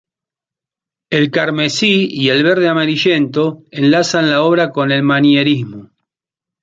[1.11, 5.91] El carmesí y el verde amarillento enlazan la obra con el Manierismo.